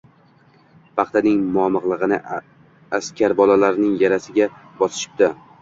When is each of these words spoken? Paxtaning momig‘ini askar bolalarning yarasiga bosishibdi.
Paxtaning 0.99 1.43
momig‘ini 1.57 2.19
askar 3.01 3.39
bolalarning 3.43 3.95
yarasiga 4.05 4.53
bosishibdi. 4.83 5.33